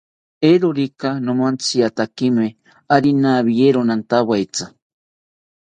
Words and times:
Eeerorika 0.47 1.09
nomantziatzimi, 1.25 2.47
ari 2.95 3.09
nawiero 3.21 3.79
nantawetzi 3.83 4.65